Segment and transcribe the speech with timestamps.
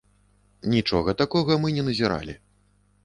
[0.73, 2.33] Нічога такога мы не назіралі.